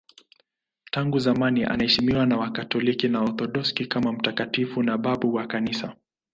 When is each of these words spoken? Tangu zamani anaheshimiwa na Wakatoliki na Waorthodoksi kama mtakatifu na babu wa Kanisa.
Tangu 0.91 1.19
zamani 1.19 1.63
anaheshimiwa 1.63 2.25
na 2.25 2.37
Wakatoliki 2.37 3.07
na 3.07 3.19
Waorthodoksi 3.21 3.85
kama 3.85 4.11
mtakatifu 4.13 4.83
na 4.83 4.97
babu 4.97 5.33
wa 5.33 5.47
Kanisa. 5.47 5.95